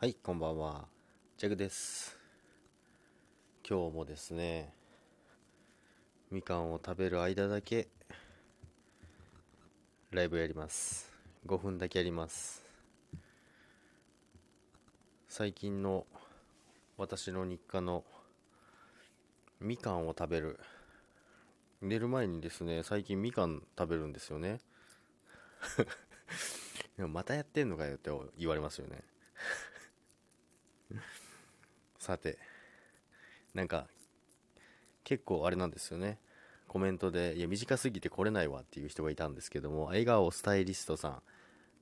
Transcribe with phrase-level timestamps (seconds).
[0.00, 0.86] はい、こんばんは。
[1.38, 2.16] ジャグです。
[3.68, 4.72] 今日もですね、
[6.30, 7.88] みかんを食べる間だけ、
[10.12, 11.10] ライブやります。
[11.48, 12.64] 5分だけやります。
[15.28, 16.06] 最近の
[16.96, 18.04] 私の日課の
[19.60, 20.60] みかんを食べる。
[21.82, 24.60] 寝る前にですね、最近みかん食べるんですよね。
[26.96, 29.02] でもまたやってんのかよって言われますよね。
[31.98, 32.38] さて、
[33.54, 33.88] なんか、
[35.04, 36.18] 結構あれなんですよね。
[36.66, 41.22] コメントで、いや、短すぎて来れないわっていう人がいたんですけども、笑顔スタイリストさん、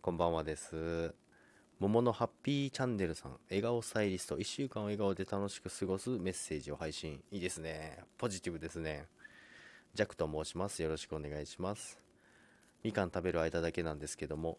[0.00, 1.14] こんばんはです。
[1.78, 7.22] 桃のハッピーチャンネルさん、笑顔スタイリスト、1週間を笑顔で楽しく過ごすメッセージを配信。
[7.30, 8.04] いいですね。
[8.16, 9.08] ポジティブですね。
[9.92, 10.82] ジャックと申します。
[10.82, 12.00] よろしくお願いします。
[12.82, 14.58] みかん食べる間だけなんですけども、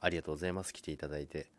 [0.00, 0.74] ありがとうございます。
[0.74, 1.50] 来ていただいて。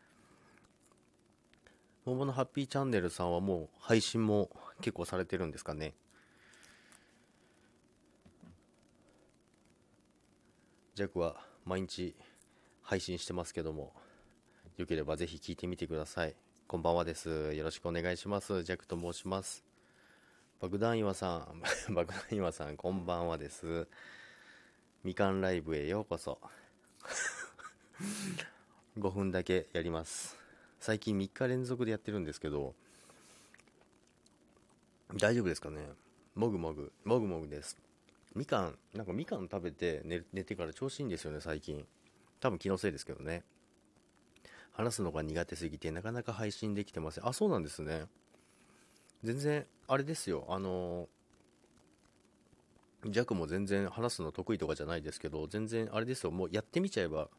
[2.06, 4.50] 桃のハッピーチャンネルさんはもう配信も
[4.82, 5.94] 結構されてるんですかね？
[10.96, 12.14] ジャクは毎日
[12.82, 13.94] 配信してますけども、
[14.76, 16.36] よければぜひ聞いてみてください。
[16.68, 17.54] こんばんはです。
[17.54, 18.64] よろしくお願いします。
[18.64, 19.64] ジャックと申します。
[20.60, 21.62] 爆弾岩さん、
[21.96, 23.88] 爆弾岩さん、こんばんはです。
[25.06, 26.42] みかんライブへようこそ。
[29.00, 30.43] 5分だけやります。
[30.84, 32.74] 最近3日連続でやってるんですけど、
[35.16, 35.80] 大丈夫ですかね？
[36.36, 37.78] もぐもぐ、もぐもぐです。
[38.36, 41.86] みかん、なんかみかん食べて寝寝てから調子いいんですよね、最近。
[42.42, 43.44] 多分気のせいですけどね。
[44.74, 47.26] 話すのが苦手すぎてなかなか配信できてません。
[47.26, 48.08] あ、そうなんですね。
[49.24, 51.08] 全然、あれですよ、あの
[53.06, 57.30] ジャクも全然話すの得意とかじゃないですけど、全然あれですよ、もうやってみちゃえば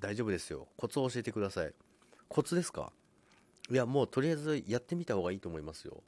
[0.00, 0.66] 大丈夫ですよ。
[0.78, 1.74] コツを教えてください。
[2.28, 2.92] コツですか？
[3.70, 6.02] いや、もうとりあえずやってみた方がいいと思いますよ。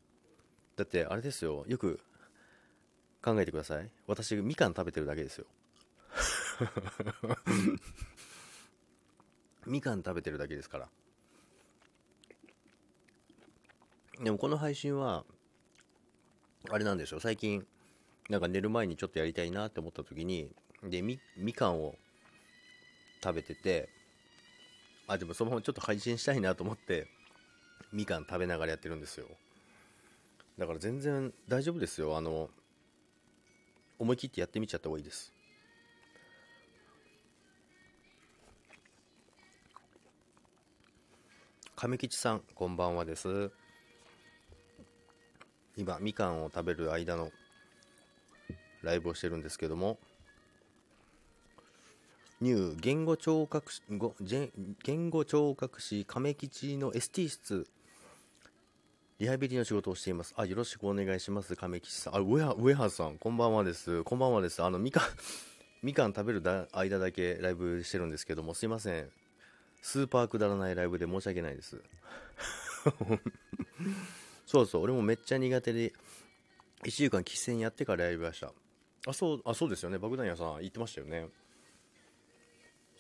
[0.77, 2.01] だって、あれですよ、よく
[3.23, 3.91] 考えてください。
[4.07, 5.47] 私、みかん食べてるだけですよ。
[9.67, 10.89] みかん食べてるだけですから。
[14.23, 15.25] でもこの配信は、
[16.71, 17.67] あれなんでしょう、最近、
[18.29, 20.51] なんか寝る前にちょっとやりたいなって思った時に、
[20.83, 21.97] で、み、みかんを
[23.23, 23.89] 食べてて、
[25.09, 27.09] あ、でもそのままちょっと配信したいなと思って、
[27.93, 29.27] みかん食べながらやってるんですよ。
[30.59, 32.17] だから全然大丈夫ですよ。
[32.17, 32.51] あの、
[33.99, 35.33] 思い切ってやってみちゃった方がいいです。
[41.75, 43.51] 亀吉さん、こんばんはです。
[45.77, 47.31] 今、みかんを食べる間の
[48.83, 49.99] ライブをしてるんですけども、
[52.41, 53.83] ニュー言語聴覚士
[54.85, 57.67] 言語聴覚士亀吉の ST 室
[59.19, 60.35] リハビリの仕事をしています。
[60.37, 62.15] あ、よろしくお願いします、亀吉さん。
[62.15, 64.05] あ、上原上原さん、こんばんはです。
[64.05, 64.63] こんばんはです。
[64.63, 65.03] あの、みかん、
[65.83, 69.11] みかん食べるだ間だけライブしてるんですけども、すいません。
[69.83, 71.83] スーパーくだらないライブで申し訳ないです。
[74.47, 75.93] そうそう、俺もめっちゃ苦手で、
[76.85, 78.53] 1週間喫煙やってからライブやした。
[79.09, 79.99] あ、そう、あ、そうですよね。
[79.99, 81.29] 爆弾屋さん言ってましたよね。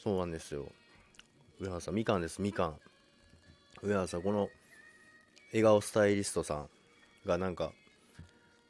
[0.03, 0.67] そうなんですよ。
[1.61, 2.81] 上原さん、みかんです、みかん。
[3.83, 4.49] 上原さん、この、
[5.53, 6.69] 笑顔スタイリストさん
[7.27, 7.73] がなんか、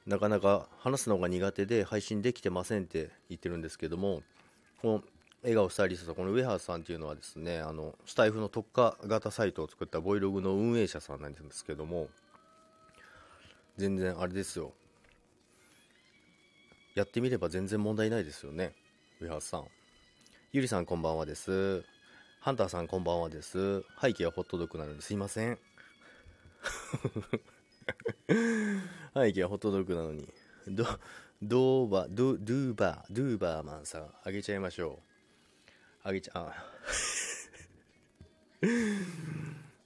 [0.07, 4.23] なかなか話すのが苦手で配信できてませんって言ってるんですけども、
[4.81, 5.05] この
[5.43, 12.09] 笑顔スタイリストさん、この上原さんっていうのはですね、あの、スタイフの特化型サイトを作ったボイログの運営者さんなんですけども、
[13.77, 14.73] 全然あれですよ。
[16.95, 18.75] やってみれば全然問題ないですよね。
[19.21, 19.67] 上原さん。
[20.51, 21.85] ゆりさんこんばんはです。
[22.41, 23.83] ハンターさんこんばんはです。
[24.01, 25.59] 背景はホットドッグなのですいません。
[29.15, 30.27] 背景はホットドッグなのに。
[30.67, 30.87] ド、
[31.43, 35.69] ドーバ、ド、ドゥーバー、ドゥーバーマンさん、あげちゃいましょう。
[36.03, 36.55] あげちゃ、あ。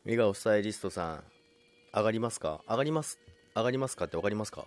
[0.04, 1.24] 笑顔スタイリストさん、
[1.92, 2.62] 上がりますか？
[2.68, 3.18] 上がります、
[3.56, 4.64] 上がりますかってわかりますか？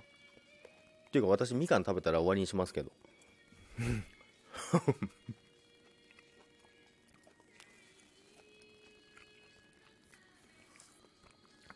[1.08, 2.92] っていうか私みかん食べたら終わりにしますけど。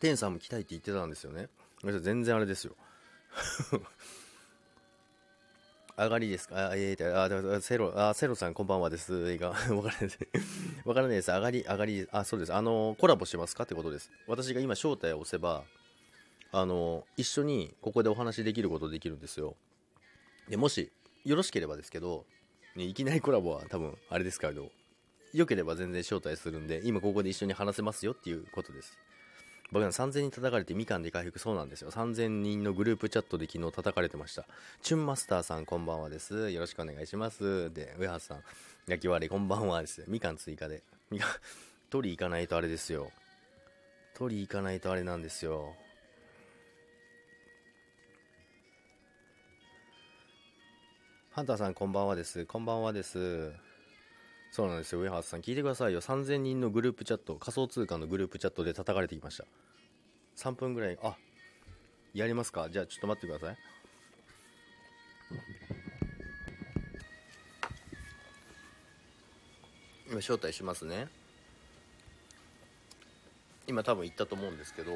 [0.00, 1.48] テンさんも来たいって言ってたんですよね。
[2.00, 2.74] 全然あれですよ。
[5.96, 6.70] 上がりですか？
[6.70, 9.30] あ、えー、あ、セロ、あ、セロさんこんばんはです。
[9.30, 10.18] 映画、 わからないです。
[10.84, 11.30] わからないです。
[11.30, 12.54] 上がり、上がり、あ、そうです。
[12.54, 14.10] あの、コラボしますかってことです。
[14.26, 15.64] 私が今招待を押せば、
[16.52, 19.56] あの、一緒にここでお話できることできるんですよ。
[20.48, 20.90] で、もし、
[21.24, 22.24] よろしければですけど、
[22.74, 24.72] ね、いきなりコラボは多分、あれですけど、
[25.34, 28.98] 良ければ全然招待するんで、今ここで一緒に話せますよっていうことです。
[29.72, 31.90] 僕ら3000人叩かれてみかんで回復そうなんですよ。
[31.92, 34.46] 3000人のグループチャットで昨日叩かれてました。
[34.82, 36.50] チュンマスターさんこんばんはです。
[36.50, 37.72] よろしくお願いします。
[37.72, 38.42] で、上原さん、
[38.88, 40.04] 焼き割りこんばんはです。
[40.08, 40.82] みかん追加で。
[41.10, 41.30] みかん、
[41.88, 43.12] 取り行かないとあれですよ。
[44.14, 45.76] 取り行かないとあれなんですよ。
[51.30, 52.44] ハンターさんこんばんはです。
[52.44, 53.52] こんばんはです。
[54.52, 55.40] そうなんですよ、上原さん。
[55.40, 56.00] 聞いてくださいよ。
[56.00, 59.44] 3000人のグループチャット、仮想通貨のグループチャットで叩かれてきました。
[60.36, 61.16] 3分ぐらい、あ、
[62.14, 62.68] やりますか？
[62.68, 63.56] じゃあちょっと待ってください。
[70.10, 71.06] 今招待しますね。
[73.68, 74.92] 今多分言ったと思うんですけど、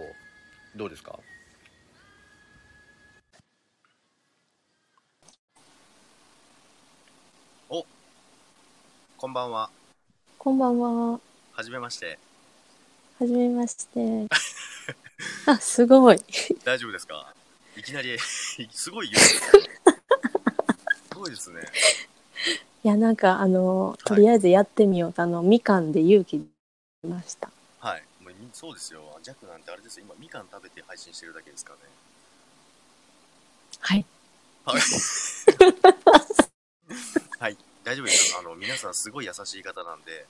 [0.75, 1.21] どうですか
[7.71, 7.87] お
[9.17, 9.71] こんばんは。
[10.39, 11.21] こんばんは。
[11.53, 12.19] はじめまして。
[13.19, 14.27] はじめまして。
[15.47, 16.21] あ、すごい。
[16.65, 17.33] 大丈夫ですか？
[17.77, 19.25] いきなり、 すごい言う。
[19.25, 19.41] す
[21.15, 21.63] ごいですね。
[22.83, 26.39] いや、なんか、あの、とりあえずやってみようと、あの、みかんで勇気
[27.03, 27.51] 出ました。
[27.81, 28.03] はい。
[28.23, 29.19] もうみそうですよ。
[29.23, 30.05] ジャックなんてあれですよ。
[30.07, 31.83] 今、みかん食べて配信してるだけですからね。
[33.81, 34.05] はい。
[34.67, 34.83] はい。
[37.41, 37.57] はい。
[37.85, 38.39] 大丈夫ですよ。
[38.41, 40.27] あの、皆さんすごい優しい方なんで、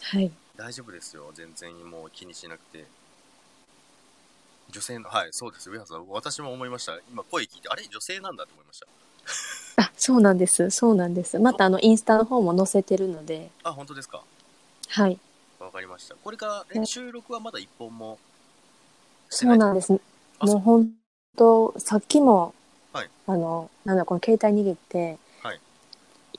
[0.00, 0.30] はい。
[0.56, 1.30] 大丈夫ですよ。
[1.34, 2.84] 全然もう気にしなくて。
[4.70, 5.68] 女性の、はい、そうです。
[5.70, 6.98] 上原さん、私も思いました。
[7.10, 7.84] 今、声聞いて、あれ？
[7.84, 8.86] 女性なんだと思いました。
[9.82, 10.70] あ、そうなんです。
[10.70, 11.38] そうなんです。
[11.38, 14.22] また、あの、インスタの方も載せてるので、あ、本当ですか？
[14.88, 15.18] はい。
[15.58, 16.14] わかりました。
[16.14, 18.18] これから、えね収録はまだ一本も。
[19.28, 19.92] そうなんです。
[20.38, 20.90] あもう本
[21.36, 22.54] 当、さっきも、
[22.92, 25.18] はいあの、なんだ、この携帯握って、はい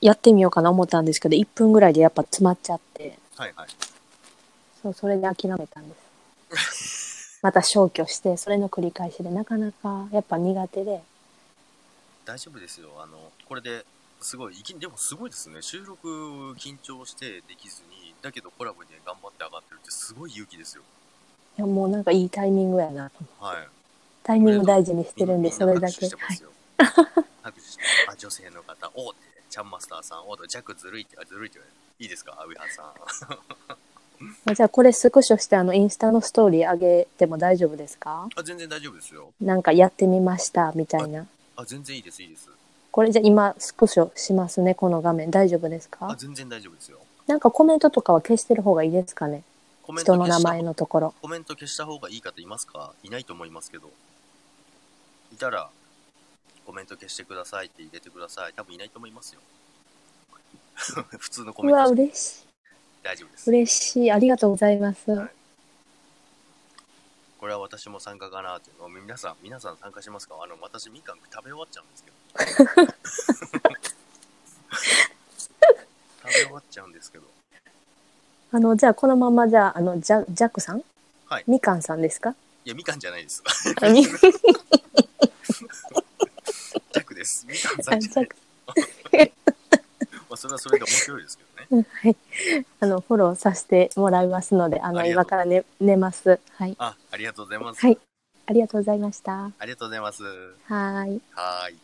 [0.01, 3.67] やってみようかな思ったんですけど、1分ぐらいでやっぱ詰まっちゃって、はいはい。
[4.81, 5.95] そう、それで諦めたんで
[6.57, 7.39] す。
[7.43, 11.03] また消去して、それの繰り返しで、なかなかやっぱ苦手で、
[12.25, 12.89] 大丈夫ですよ。
[12.97, 13.85] あの、これで
[14.21, 15.61] すごい、いきでもすごいですね。
[15.61, 20.83] 収録緊張してできずに、だけどコラボに頑張って上がってるってすごい勇気ですよ。
[21.57, 23.15] いやもうなんかいいタイミングやなと。
[23.39, 23.67] はい。
[24.23, 26.05] タイミング大事にしてるんで、それだけ。
[26.05, 26.43] はいす。
[28.17, 29.19] 女性の方、おーって、
[29.49, 31.77] ちゃんマスターさん、おーと、ジャックずるいって、あずるいって言われる。
[31.99, 32.85] いいですか上原さん。
[34.45, 38.27] まあじゃあこれスクショしてあのインスタのストーリー上げても大丈夫ですか？
[38.35, 39.31] あ、全然大丈夫ですよ。
[39.39, 41.27] なんかやってみましたみたいな。
[41.55, 42.49] あ、全然いいです、いいです。
[42.91, 45.29] これじゃあ今スクショしますね、この画面。
[45.29, 46.97] 大丈夫ですあ、か全然大丈夫ですよ。
[47.27, 49.43] なんかコメントとかは消してる方がいいですかね？
[49.83, 51.13] コメント人の名前のところ。
[51.21, 52.93] コメント消した方がいい方いますか？
[53.03, 53.91] いないと思いますけど。
[55.31, 55.69] いたら、
[56.67, 58.53] コメント消してくださいって入れてください。
[58.53, 59.39] 多分いないと思いますよ。
[61.17, 62.47] 普通のコうわ、メント嬉しい。
[63.01, 63.49] 大丈夫です。
[63.49, 64.11] 嬉しい。
[64.11, 65.09] ありがとうございます。
[65.09, 65.29] はい
[67.39, 68.71] これは私も参加かなって。
[68.81, 70.35] もう皆さん、皆さん参加しますか？
[70.43, 72.17] あの、私みかん食べ終わっちゃうんですけど。
[76.23, 77.25] 食べ終わっちゃうんですけど。
[78.51, 80.83] あの、じゃあこのままじゃあ、あの、ジャジャックさん？
[81.27, 82.31] はいみかんさんですか？
[82.65, 83.43] いや、みかんじゃないです。
[87.27, 87.45] です。
[87.47, 88.29] みかんさんじゃない。
[90.29, 91.67] まあ、それはそれで面白いですけどね。
[91.71, 92.15] うんはい。
[92.79, 96.39] あの、フォローさせてもらいますので、あの、今から寝、寝ます。
[96.51, 96.75] はい。
[96.79, 97.81] あ、ありがとうございます。
[97.81, 97.97] はい。
[98.45, 99.31] ありがとうございました。
[99.31, 100.23] はありがとうございます。
[100.23, 100.67] ーい。
[100.67, 101.79] はーい。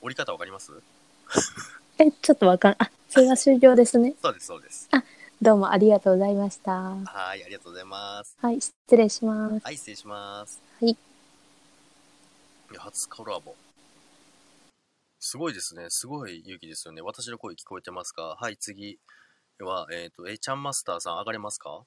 [0.00, 0.72] 折り方わかります？
[1.98, 4.14] え、ちょっとわかん、あ、それは終了ですね。
[4.22, 4.88] そうです、そうです。
[5.42, 6.72] どうもありがとうございました。
[6.72, 8.36] はーい、ありがとうございます。
[8.40, 9.64] はい、失礼します。
[9.64, 10.60] はい、失礼します。
[10.80, 10.96] はい。
[12.70, 13.54] いや、初コラボ。
[15.18, 15.86] すごいですね。
[15.88, 17.00] すごい勇気ですよね。
[17.00, 18.36] 私の声聞こえてますか？
[18.38, 18.98] はい、次
[19.58, 21.82] は、えっ、と、え、ちゃんマスターさん上がれますか？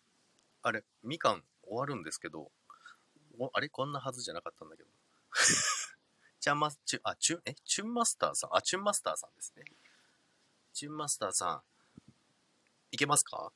[0.63, 2.51] あれ、みかん終わるんですけど、
[3.37, 3.69] おあれ？
[3.69, 4.89] こんなはずじゃなかったんだけど。
[6.39, 9.63] ちゃんマス、ちゅ、あ、ちゅ、え、チュンマスターさん、あ、チュンマスターさんですね。
[10.73, 11.61] チュンマスターさん、
[12.91, 13.51] いけますか？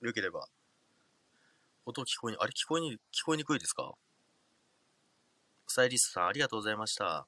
[0.00, 0.48] よければ。
[1.84, 2.52] 音聞こえに、あれ？
[2.52, 3.92] 聞こえに、聞こえにくいですか？
[5.70, 7.26] スタイリストさん、ありがとうございました。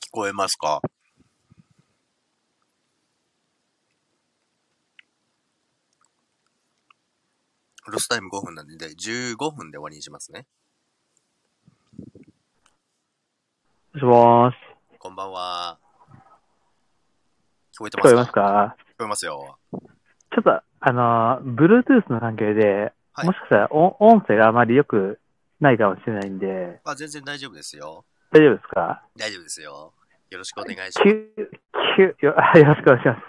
[0.00, 0.80] 聞こえますか？
[7.86, 10.46] ロスタイム5分なんで、15分で終わりにしますね。
[13.92, 14.56] もしもーし。
[14.98, 15.78] こんばんは。
[17.74, 18.76] 聞こえて聞こえますますかか？
[18.94, 19.58] 聞こえますよ。
[19.72, 25.20] ちょっと、あのー、Bluetooth の関係で、はいもしかしたら音音声があまりよく
[25.60, 28.04] ないかもしれないんで、あ、全然大丈夫ですよ。
[28.32, 29.02] 大丈夫ですか？
[29.16, 29.92] 大丈夫ですよ。
[30.30, 31.04] よろしくお願いします。
[31.04, 33.20] 急、急、よあよろしくお願いします。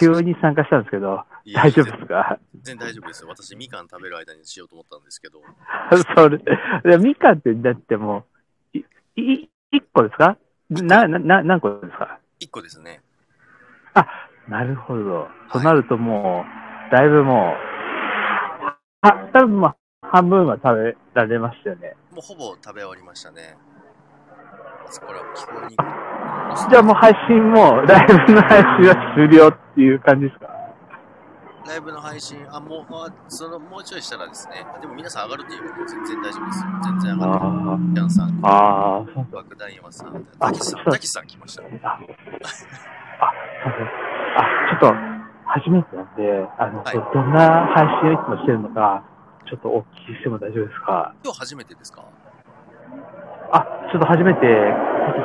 [0.00, 2.38] 急に参加したんですけど、大丈夫ですか？
[2.62, 3.28] 全然大丈夫ですよ。
[3.28, 5.40] 私、みかん食べる間にしようと思ったんですけど。
[6.16, 8.24] それ、みかんってだっても
[8.74, 8.84] う、い、
[9.16, 10.36] い、一個ですか？
[10.70, 13.00] な、な、な何個ですか？1個ですね。
[14.48, 15.28] なるほど。
[15.52, 16.44] となるとも
[16.90, 17.77] う、だいぶもう、
[19.02, 21.94] は、多分まあ、半分は食べられましたよね。
[22.12, 23.56] もうほぼ食べ終わりましたね。
[24.86, 26.70] あそこら聞こえにくい。
[26.70, 30.48] じゃあもう配信も、ライブの配信は終了っていう感じですか？
[31.68, 34.66] ライブの配信、あ、もう、あその、もうちょいしたらですね。
[34.80, 36.70] でも皆さん上がるっていうこと全然大丈夫ですよ。
[36.82, 37.50] 全然上がってる。
[37.50, 41.62] あジャンさん、あ、ああ、そう爆弾山さん、あたけしさん、そうたけしさん来ました。
[41.62, 41.66] あ、
[43.20, 43.32] あ、
[44.38, 44.44] あ、
[44.80, 44.94] ちょっと、
[45.48, 49.02] 初めてなんで、あの、はいどんな配信をいつもしてるのか、
[49.48, 51.14] ちょっとお聞きしても大丈夫ですか？
[51.24, 52.04] 今日初めてですか？
[53.50, 54.56] あ、ちょっと初めて来ても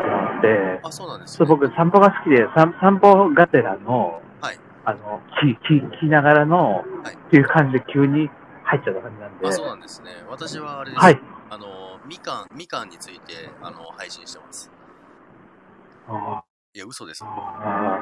[0.01, 8.29] らって、あ、そうなんです、そう、僕散歩が好きで、散散歩がてらの、はいあの、聞聞きながらの、はいっていう感じで急に
[8.63, 9.47] 入っちゃった感じなんで。
[9.47, 10.11] あ、そうなんですね。
[10.29, 11.03] 私はあれです。
[11.03, 11.19] はい。
[11.49, 11.65] あの、
[12.07, 14.71] みかん、みかんについて、あの、配信してます。
[16.07, 17.27] あいや、嘘ですー。
[17.27, 18.01] あ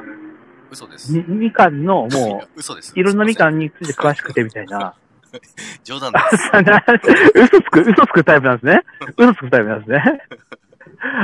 [0.72, 1.12] 嘘です。
[1.12, 2.92] ーみ、みかんの、も 嘘です。
[2.96, 3.56] う、いろんなみかん。
[3.56, 4.94] んについて詳しくてみたいな。
[5.84, 6.50] 冗談です。
[7.34, 8.82] 嘘つく、嘘つくタイプなんですね。
[9.16, 10.22] 嘘つくタイプなんですね。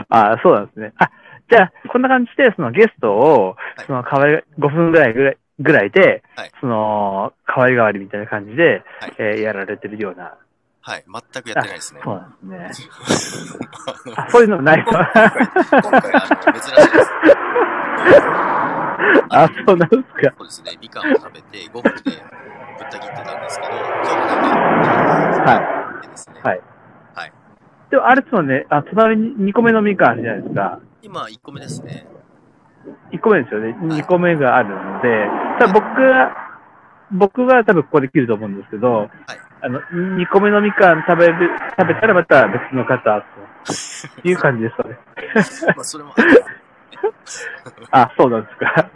[0.09, 0.93] ああ、そうなんですね。
[0.99, 1.11] あ、
[1.51, 10.35] じゃあ、こんな感じで、そのゲストをはい、その、代わり、5分ぐらいぐらい、ぐらいで、はいその、代わり代わりみたいな感じで、はいえーやられてるような。
[10.81, 12.01] はい、全くやってないですね。
[12.03, 12.89] そうなんですね。
[14.31, 15.13] そういうのないの今回、
[15.83, 18.38] 今回あの、珍しいです。
[19.31, 20.35] あ、そうなんですか。
[20.39, 23.91] そうですね、みかんを食べて5分でぶった切ってたんですけど、今日
[25.41, 26.61] ははでですね、はい。
[27.15, 27.33] はい。
[27.91, 30.81] でも、あれですもんね、あ、隣に2個目のみかんあるじゃないですか。
[31.03, 32.07] 今1個目ですね。
[33.13, 33.77] 1個目ですよね。
[33.81, 35.27] 2個目があるので、
[35.59, 36.37] ただ僕は、
[37.11, 39.09] 僕は多分ここで切ると思うんですけど、
[39.61, 43.25] あの、2個目のみかん食べる、食べたらまた別の方
[43.65, 44.99] という感じですかね。
[45.75, 46.23] まあ、それもあ
[47.91, 48.91] あ、そうなんですか。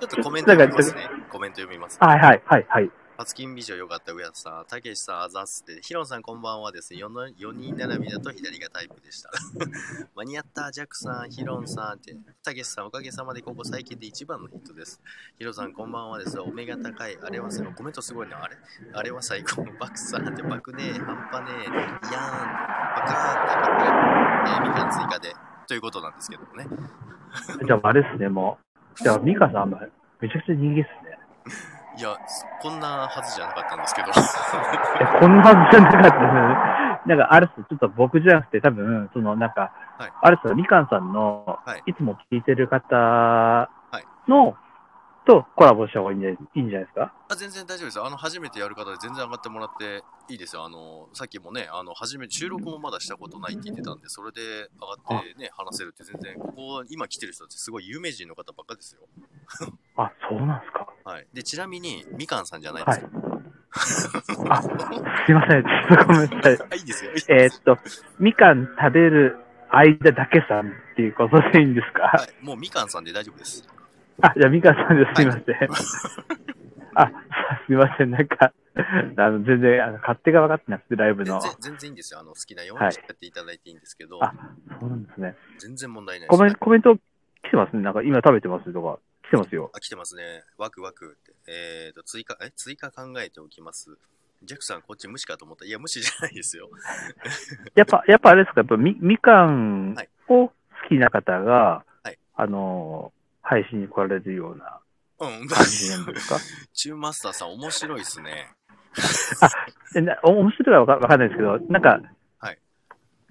[0.00, 1.08] ちょっとコメント読みますね。
[1.30, 1.98] コメント読みます。
[2.00, 2.90] はいはいはいはい。
[3.20, 4.64] パツキン美女よかった、上田さん。
[4.64, 5.82] たけしさん、あざっすって。
[5.82, 7.00] ヒロンさん、こんばんはですね。
[7.04, 9.30] 4, の4人並びだと左がタイプでした。
[10.16, 12.16] 間に合った、ジャックさん、ヒロンさんって。
[12.42, 15.02] たけしさん、おかげさまでここ最近で一番のヒットです。
[15.36, 16.40] ヒロさん、こんばんはです。
[16.40, 17.18] お目が高い。
[17.22, 17.74] あれはすごい。
[17.74, 18.42] コメントすごいな。
[18.42, 18.56] あれ？
[18.94, 19.64] あれは最高。
[19.78, 23.76] バクさんって、バクねえ、半端ねえ、いやーん、バカーン
[24.40, 25.34] って、えー、みかん追加で。
[25.70, 26.66] ということなんですけどもね。
[27.64, 28.58] じゃあ、あれですね、も
[28.98, 29.02] う。
[29.04, 29.70] じゃあ、ミカさん、
[30.20, 31.16] めちゃくちゃ人間ですね。
[31.96, 32.16] いや、
[32.60, 34.08] こんなはずじゃなかったんですけど。
[34.10, 34.10] い
[35.00, 36.40] や、こんなはずじゃなかったですね。
[37.06, 43.70] なんか、あれっす、ちょっと僕じゃなくて、多分、その、なんか、はいあれっす、みかんさんの、はいいつも聞いてる方
[44.26, 44.56] の、
[45.30, 47.12] とコラボした方がいいんじゃいいんじゃないですか？
[47.28, 48.06] あ全然大丈夫ですよ。
[48.06, 50.64] あの、初めてやる方で全然上がってもらっていいですよ。
[50.64, 54.40] あの、さっきもね、あの、初めて収録もまだしたことないって言ってたんで、それで
[54.80, 59.02] 上がってね、話せるって全然、ここ、今来てる人たちすごい有名人の方ばっかですよ。
[59.96, 61.26] あ、そうなんですかはい。
[61.32, 63.08] で、ちなみに、みかんさんじゃないですよ。
[64.48, 64.70] あ、す
[65.30, 66.58] いません、ちょっとごめんなさい。
[66.70, 67.12] あ、 いいですよ。
[67.28, 67.78] えーっと、
[68.18, 69.38] みかん食べる
[69.70, 72.44] 間だけさんっていうことでいいんですか、はい。
[72.44, 73.64] もうみかんさんで大丈夫です。
[74.22, 75.44] あ、じゃあみかんさんですいません。
[76.94, 77.10] あ、
[77.66, 78.52] すいません、なんか、
[79.16, 81.40] あの、全然、あの、勝手が分かってなくて、ライブの。
[81.40, 82.20] 全然、全然いいんですよ。
[82.20, 84.32] あの、好きなようにはいやっていただいていいんですけど、あ
[84.80, 85.34] そうなんですね。
[85.58, 86.38] 全然問題ないです。
[86.38, 87.82] コメント、コメント来てますね。
[87.82, 89.70] なんか今食べてますとか、来てますよ。
[89.74, 90.44] あ、来てますね。
[90.58, 91.32] ワクワクって。
[91.46, 92.50] えーと、追加、え？
[92.56, 93.96] 追加考えておきます。
[94.42, 95.64] ジャックさん、こっち無視かと思った。
[95.64, 96.70] いや、無視じゃないですよ。
[97.74, 100.52] やっぱ、やっぱあれですか、やっぱみ、みかんはいを好
[100.88, 103.12] きな方が、はいあの、
[103.50, 104.78] 配信に来られるような
[105.18, 105.48] うん。
[105.48, 106.36] 感じなんですか？
[106.72, 108.52] チューマスターさん、面白いっすね。
[109.92, 112.00] でなお面白いかわかわかんないですけど、なんか、
[112.38, 112.58] はい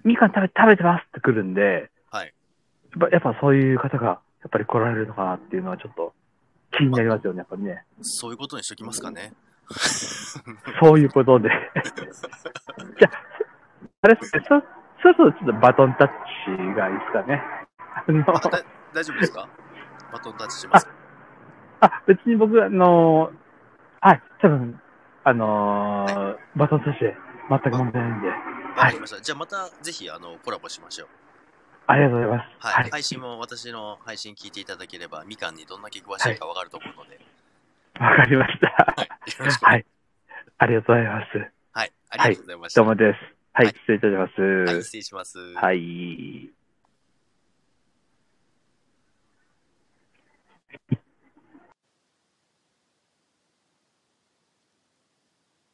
[0.04, 2.34] みかん食べ、食べてますって来るんで、はい。
[2.98, 4.12] やっぱ、やっぱそういう方が、や
[4.46, 6.14] っぱり来られるのかなっていうのはちょっと
[6.72, 7.84] 気になりますよね、やっぱりね。
[8.02, 9.32] そういうことにしときますかね。
[10.80, 11.50] そういうことで。
[12.98, 13.24] じゃあ、
[14.02, 14.58] あれですね、そ、
[15.02, 16.08] そろそろちょっとバトンタッ
[16.46, 17.42] チがいいですかね。
[17.78, 18.24] あの、
[18.94, 19.48] 大丈夫ですか？
[20.12, 20.92] バトンタッチしますか
[21.80, 23.32] あ、別に僕、あの
[24.00, 24.80] はい、多分、
[25.24, 27.16] あのーバトンタッチで
[27.48, 28.34] 全く問題ないんで、わ
[28.86, 29.20] かりました。
[29.20, 31.08] じゃあまた、ぜひ、あの、コラボしましょう。
[31.86, 32.66] ありがとうございます。
[32.66, 32.90] はい。
[32.90, 37.20] 配信も、私の配信聞いていただければ、みかんにどんだけ詳しいかわかると思うので、
[37.98, 38.68] わかりました。
[38.96, 39.08] はい。
[39.38, 39.64] よろしく。
[39.64, 39.84] はい。
[40.58, 41.52] ありがとうございます。
[41.72, 41.92] はい。
[42.10, 42.80] ありがとうございました。
[42.80, 43.40] どうもです。
[43.52, 44.40] はい、はい失礼いたします。
[44.40, 45.38] はい、失礼します。
[45.54, 46.59] はい。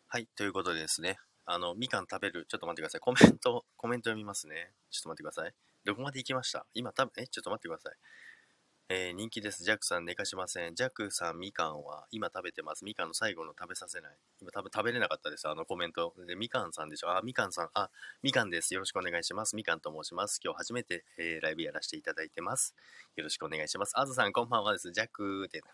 [0.08, 3.00] はい、ということでですね、あの、みかん食べる、ちょっと待ってください。
[3.00, 4.72] コメント、コメント読みますね。
[4.90, 5.54] ちょっと待ってください。
[5.84, 6.66] どこまで行きました？
[6.74, 7.96] 今多分、え、ちょっと待ってください。
[8.88, 9.64] えー人気です。
[9.64, 10.76] ジャックさん寝かしません。
[10.76, 12.84] ジャックさんみかんは今食べてます。
[12.84, 14.12] みかんの最後の食べさせない。
[14.40, 15.48] 今多分食べれなかったです。
[15.48, 16.14] あのコメント。
[16.24, 17.10] で、みかんさんでしょ？
[17.10, 17.70] あ、みかんさん。
[17.74, 17.90] あ、
[18.22, 18.74] みかんです。
[18.74, 19.56] よろしくお願いします。
[19.56, 20.38] みかんと申します。
[20.40, 22.76] 今日初めて、えーライブやらせていただいてます。
[23.16, 23.92] よろしくお願いします。
[23.96, 24.92] あずさんこんばんはです。
[24.92, 25.64] ジャックって。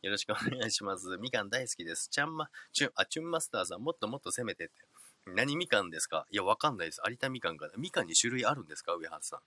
[0.00, 1.18] よろしくお願いします。
[1.20, 2.08] みかん大好きです。
[2.08, 4.74] ちゃんま、チュン、あ、チュンマスターさんもっともっと攻めてって。
[5.26, 6.26] 何みかんですか？
[6.30, 7.02] いや、わかんないです。
[7.06, 7.72] 有田みかんかな。
[7.76, 8.94] みかんに種類あるんですか？
[8.94, 9.40] 上原さん。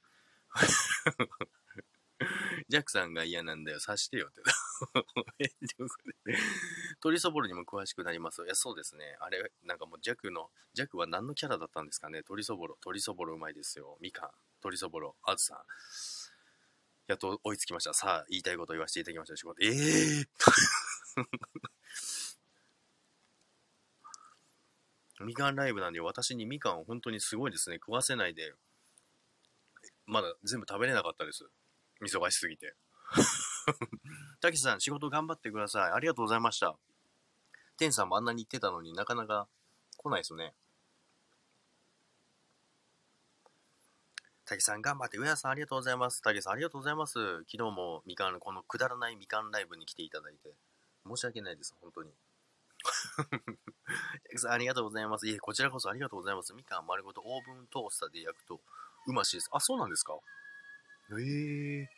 [2.69, 3.79] ジャックさんが嫌なんだよ。
[3.79, 4.41] 察してよって。
[5.39, 6.38] えということで
[7.01, 8.43] 鳥そぼろにも詳しくなります。
[8.43, 9.17] いや、そうですね。
[9.19, 12.24] あれ、なんかもうジャックの、ジャックは何のキャラだったんですかね。
[12.24, 12.77] 鳥そぼろ。
[12.81, 13.98] 鳥そぼろうまいですよ。
[14.01, 14.29] みかん。
[14.62, 15.15] 鳥そぼろ。
[15.24, 15.57] あずさん。
[17.07, 17.93] やっと追いつきました。
[17.93, 19.38] さあ、言いたいこと言わせていただきました。
[19.38, 19.63] 仕事。
[19.63, 20.27] ええー
[25.25, 27.77] みかんライブなんで、私にみかんを本当にすごいですね。
[27.77, 28.53] 食わせないで、
[30.05, 31.50] まだ全部食べれなかったです。
[32.01, 32.75] 忙しすぎて。
[34.42, 35.92] たけしさん、仕事頑張ってください。
[35.92, 36.77] ありがとうございました。
[37.77, 39.48] 天さんもあんなに言ってたのになかなか
[39.98, 40.54] 来ないですね。
[44.46, 46.22] たけさん頑張って、上田さんありがとうございます。
[46.22, 47.39] たけさんありがとうございます。
[47.51, 50.54] 昨日もみかん、このくだらないみかんライブに来ていただいて、
[51.06, 52.12] 申し訳ないです、本当に。
[53.18, 53.27] た
[54.30, 55.27] けさんありがとうございます。
[55.27, 56.54] いえ、こちらこそありがとうございます。
[56.54, 58.62] みかん丸ごとオーブントースターで焼くと
[59.08, 59.50] うましいです。
[59.51, 60.18] あ、そうなんですか？
[61.20, 61.90] ええ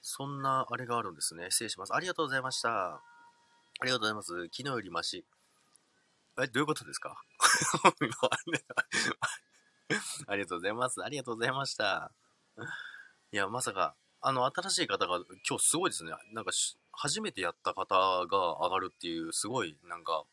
[0.00, 1.50] そんなあれがあるんですね。
[1.50, 1.94] 失礼します。
[1.94, 2.94] ありがとうございました。
[2.94, 3.00] あ
[3.82, 4.32] りがとうございます。
[4.44, 5.24] 昨日よりマシ。
[6.40, 7.20] え、どういうことですか？
[10.28, 11.02] ありがとうございます。
[11.02, 12.12] ありがとうございました。
[13.32, 15.16] いや、まさか、あの、新しい方が
[15.48, 16.12] 今日すごいですね。
[16.32, 16.52] なんか、
[16.92, 20.24] 初めてやった方が上がるっていう、すごい、なんか、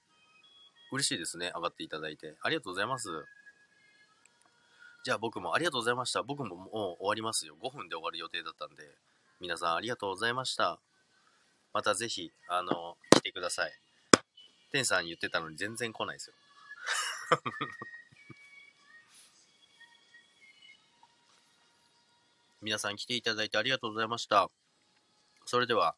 [0.92, 1.52] 嬉しいですね。
[1.56, 2.38] 上がっていただいて。
[2.42, 3.10] ありがとうございます。
[5.04, 6.24] じゃあ僕もありがとうございました。
[6.24, 7.58] 僕ももう終わりますよ。
[7.62, 8.84] 5分で終わる予定だったんで、
[9.42, 10.80] 皆さんありがとうございました。
[11.74, 13.74] またぜひ、あの、来てください。
[14.72, 16.36] 天さん言ってたのに全然来ないですよ。
[22.62, 24.50] 皆さん来ていただいてありがとうございました。
[25.46, 25.98] それでは、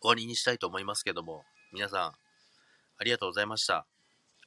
[0.00, 2.12] 終わりにしたいと思いますけども、皆さん、
[2.96, 3.86] ありがとうございました。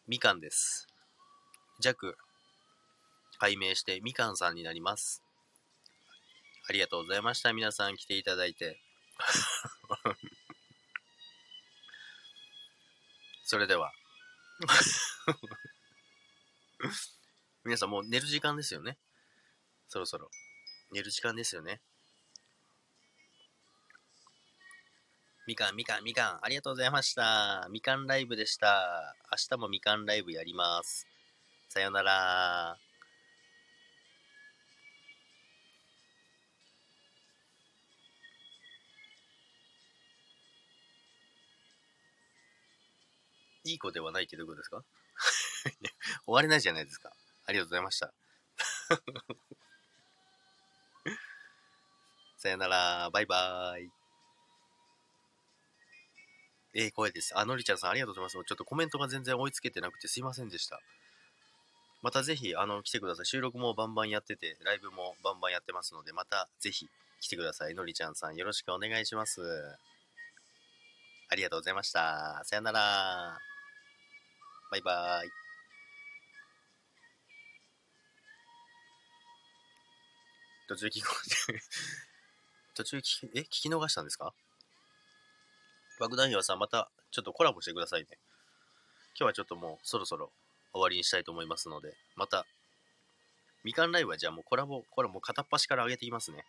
[0.07, 0.87] みかんです。
[1.79, 2.17] 弱、
[3.39, 5.23] 解明してみかんさんになります。
[6.67, 7.53] ありがとうございました。
[7.53, 8.81] 皆さん来ていただいて。
[13.43, 13.93] それでは。
[17.63, 18.97] 皆さんもう寝る時間ですよね。
[19.87, 20.29] そろそろ。
[20.91, 21.81] 寝る時間ですよね。
[25.47, 27.67] みかん、みかん、みかん、ありがとうございました。
[27.69, 29.15] みかんライブでした。
[29.31, 31.05] 明日もみかんライブやります。
[31.69, 32.79] さよなら。
[43.65, 44.83] いい子ではないってどういうことですか？
[46.25, 47.11] 終われないじゃないですか。
[47.47, 48.13] ありがとうございました。
[52.37, 53.09] さよなら。
[53.11, 53.91] バイバーイ。
[56.77, 57.37] ええ声です。
[57.37, 58.33] あ、のりちゃんさんありがとうございます。
[58.33, 60.79] ちょっとコメントが全然追いつけてなくてすいませんでした。
[62.01, 63.25] またぜひ、あの、来てください。
[63.25, 66.87] 収録もバンバンやってて、ライブもバンバンやってますので、またぜひ
[67.21, 67.73] 来てください。
[67.73, 69.41] のりちゃんさんよろしくお願いします。
[71.29, 72.43] ありがとうございました。
[72.43, 73.54] さよなら。
[74.71, 75.31] バイバーイ。
[80.67, 81.13] 途中聞こ
[81.53, 81.59] え、
[82.73, 84.33] 途中聞き、え、聞き逃したんですか？
[85.99, 88.07] 爆弾岩さん、またちょっとコラボしてくださいね。
[89.17, 90.33] 今日はちょっともうそろそろ
[90.73, 92.45] 終わりにしたいと思いますので、また、
[93.63, 96.45] みかんライブはじゃあもうコラボ、これもう片っ端から上げていきますね。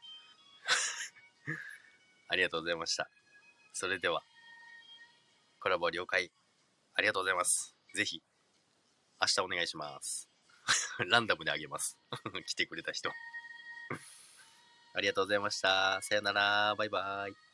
[2.29, 3.09] ありがとうございました。
[3.72, 4.24] それでは、
[5.61, 6.33] コラボ了解。
[6.94, 7.76] ありがとうございます。
[7.96, 8.22] ぜひ、
[9.22, 10.28] 明日お願いします。
[11.09, 11.98] ランダムであげます。
[12.46, 13.11] 来てくれた人。
[14.94, 16.02] ありがとうございました。
[16.02, 16.74] さよなら。
[16.76, 17.45] バイバイ。